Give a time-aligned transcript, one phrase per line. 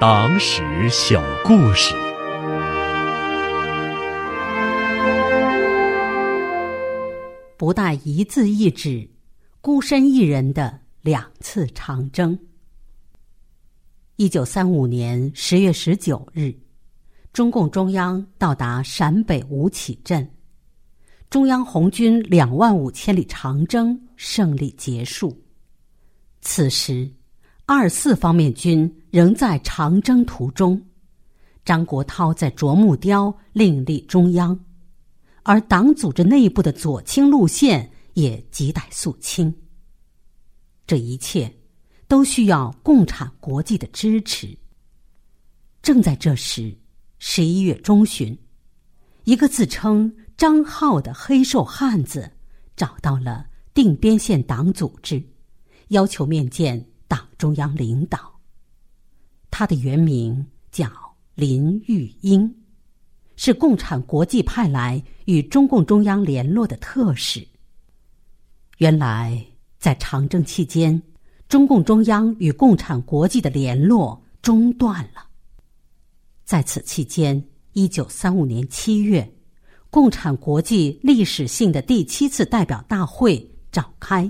[0.00, 1.92] 党史小故事。
[7.56, 9.10] 不带一字一纸，
[9.60, 12.38] 孤身一人的两次长征。
[14.14, 16.54] 一九三五年十月十九日，
[17.32, 20.30] 中共中央到达陕北吴起镇，
[21.28, 25.36] 中央红军两万五千里长征胜利结束。
[26.40, 27.10] 此时，
[27.70, 30.82] 二四方面军仍在长征途中，
[31.66, 34.58] 张国焘在啄木雕另立中央。
[35.42, 39.54] 而党组织内部的左倾路线也亟待肃清。
[40.86, 41.54] 这一切
[42.06, 44.56] 都需要共产国际的支持。
[45.82, 46.74] 正在这时，
[47.18, 48.34] 十一月中旬，
[49.24, 52.32] 一个自称张浩的黑瘦汉子
[52.76, 55.22] 找到了定边县党组织，
[55.88, 56.82] 要求面见
[57.38, 58.38] 中央领导。
[59.50, 60.90] 他的原名叫
[61.34, 62.54] 林玉英。
[63.40, 67.46] 是共产国际派来与中共中央联络的特使。
[68.78, 69.40] 原来
[69.78, 71.00] 在长征期间，
[71.48, 75.24] 中共中央与共产国际的联络中断了。
[76.44, 77.40] 在此期间，
[77.74, 79.32] 一九三五年七月，
[79.88, 84.28] 共产国际历史性的第七次代表大会召开，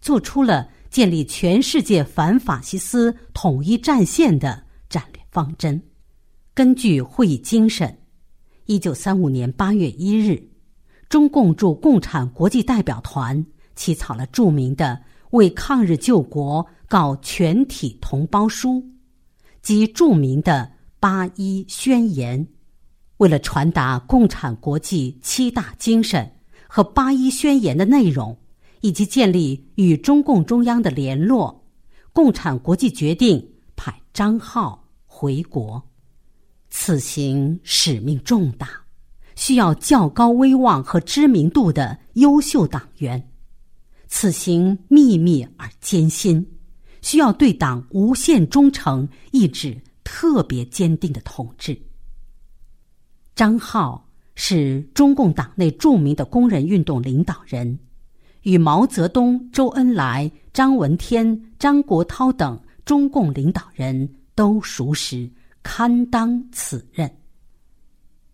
[0.00, 5.82] 做出了建立全世界反法西斯统一战线的战略方针。
[6.54, 7.98] 根据会议精神。
[8.66, 10.40] 一九三五年八月一日，
[11.08, 14.96] 中共驻共产国际代表团起草了著名的
[15.30, 18.74] 《为抗日救国告全体同胞书》，
[19.62, 22.46] 及著名的《八一宣言》。
[23.16, 26.30] 为了传达共产国际七大精神
[26.68, 28.38] 和《八一宣言》的内容，
[28.84, 31.64] 以及建立与中共中央的联络，
[32.12, 33.42] 共产国际决定
[33.74, 35.82] 派张浩回国。
[36.68, 38.68] 此行使命重大，
[39.36, 43.30] 需要较高威望和知名度的优秀党员。
[44.06, 46.46] 此行秘密而艰辛，
[47.00, 51.74] 需要对党无限忠诚、意志特别坚定的统治。
[53.34, 57.78] 张浩是中共党内著名的工人运动领导人，
[58.44, 65.30] 与毛泽东、周恩来、张闻天、张国焘等中共领导人都熟识。
[65.66, 67.10] 堪当此任。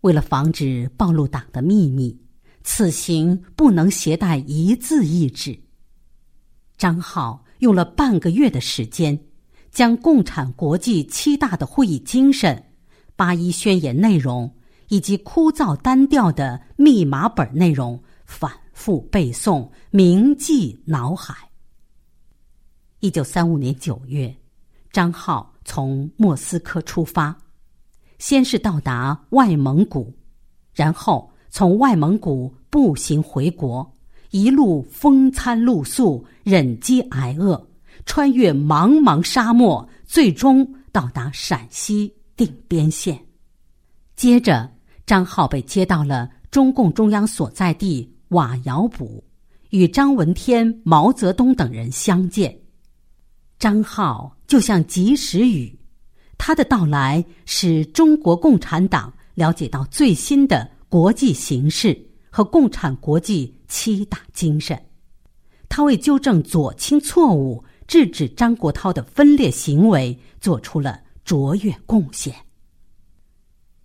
[0.01, 2.19] 为了防止暴露党的秘密，
[2.61, 5.57] 此行不能携带一字一纸。
[6.77, 9.17] 张浩用了半个月的时间，
[9.71, 12.61] 将共产国际七大的会议精神、
[13.15, 14.53] 八一宣言内容
[14.89, 21.35] 以及枯燥单调的密码本内容反复背诵，铭记脑海。
[22.99, 24.35] 一九三五年九月，
[24.91, 25.53] 张浩。
[25.63, 27.37] 从莫斯科出发，
[28.17, 30.11] 先是到达外蒙古，
[30.73, 33.93] 然后从外蒙古步行回国，
[34.31, 37.63] 一路风餐露宿，忍饥挨饿，
[38.07, 43.23] 穿越茫茫沙漠，最终到达陕西定边县。
[44.15, 44.67] 接着，
[45.05, 49.05] 张浩被接到了中共中央所在地瓦窑堡，
[49.71, 52.57] 与张闻天、毛泽东等人相见。
[53.59, 55.77] 张浩就像及时雨，
[56.37, 64.81] 他的到来使中国共产党了解到最新的国际形势和共产国际七大精神。
[65.67, 72.33] 他为纠正左倾错误、制止张国焘的分裂行为做出了卓越贡献。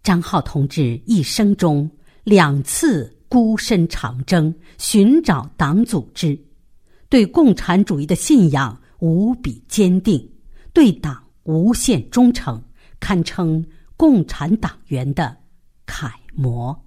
[0.05, 1.91] 张浩同志一生中
[2.23, 6.39] 两次孤身长征，寻找党组织，
[7.09, 8.79] 对共产主义的信仰。
[8.99, 10.27] 无比坚定，
[10.73, 12.63] 对党无限忠诚，
[12.99, 13.63] 堪称
[13.95, 15.37] 共产党员的
[15.85, 16.86] 楷模。